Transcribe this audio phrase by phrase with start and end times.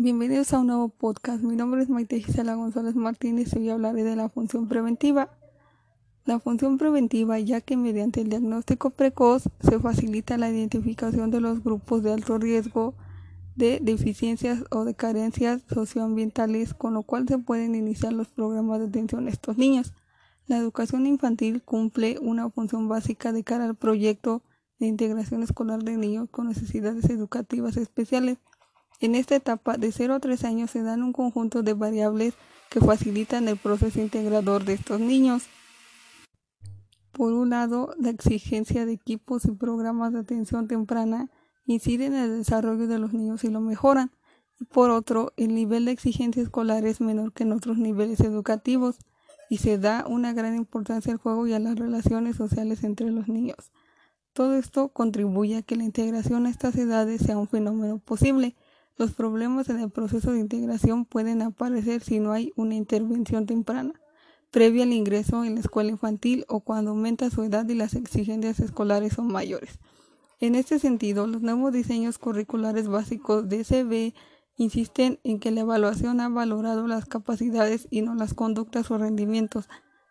[0.00, 1.42] Bienvenidos a un nuevo podcast.
[1.42, 5.28] Mi nombre es Maite Gisela González Martínez y hoy hablaré de la función preventiva.
[6.24, 11.64] La función preventiva, ya que mediante el diagnóstico precoz se facilita la identificación de los
[11.64, 12.94] grupos de alto riesgo
[13.56, 18.86] de deficiencias o de carencias socioambientales, con lo cual se pueden iniciar los programas de
[18.86, 19.94] atención a estos niños.
[20.46, 24.42] La educación infantil cumple una función básica de cara al proyecto
[24.78, 28.38] de integración escolar de niños con necesidades educativas especiales
[29.00, 32.34] en esta etapa, de 0 a 3 años, se dan un conjunto de variables
[32.68, 35.44] que facilitan el proceso integrador de estos niños.
[37.12, 41.30] Por un lado, la exigencia de equipos y programas de atención temprana
[41.64, 44.10] inciden en el desarrollo de los niños y lo mejoran.
[44.60, 48.98] Y por otro, el nivel de exigencia escolar es menor que en otros niveles educativos
[49.48, 53.28] y se da una gran importancia al juego y a las relaciones sociales entre los
[53.28, 53.72] niños.
[54.32, 58.56] Todo esto contribuye a que la integración a estas edades sea un fenómeno posible
[58.98, 63.94] los problemas en el proceso de integración pueden aparecer si no hay una intervención temprana,
[64.50, 68.58] previa al ingreso en la escuela infantil o cuando aumenta su edad y las exigencias
[68.58, 69.78] escolares son mayores.
[70.40, 74.14] En este sentido, los nuevos diseños curriculares básicos de SB
[74.56, 79.68] insisten en que la evaluación ha valorado las capacidades y no las conductas o rendimientos,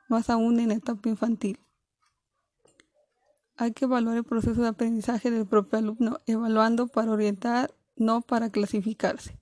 [0.07, 1.59] más aún en etapa infantil.
[3.57, 8.50] Hay que evaluar el proceso de aprendizaje del propio alumno, evaluando para orientar no para
[8.50, 9.40] clasificarse.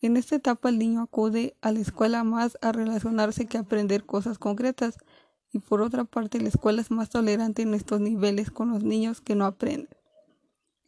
[0.00, 4.04] En esta etapa el niño acude a la escuela más a relacionarse que a aprender
[4.04, 4.98] cosas concretas
[5.52, 9.20] y por otra parte la escuela es más tolerante en estos niveles con los niños
[9.20, 9.88] que no aprenden.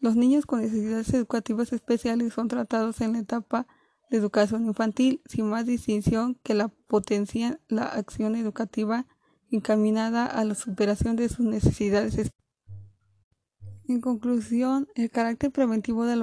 [0.00, 3.66] Los niños con necesidades educativas especiales son tratados en la etapa
[4.10, 9.06] de educación infantil sin más distinción que la potencia la acción educativa
[9.50, 12.32] encaminada a la superación de sus necesidades
[13.88, 16.16] en conclusión, el carácter preventivo de,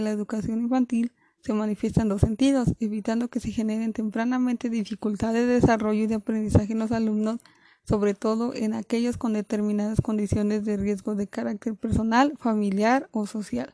[0.00, 5.54] la educación infantil se manifiesta en dos sentidos, evitando que se generen tempranamente dificultades de
[5.54, 7.40] desarrollo y de aprendizaje en los alumnos,
[7.84, 13.68] sobre todo en aquellos con determinadas condiciones de riesgo de carácter personal, familiar o social.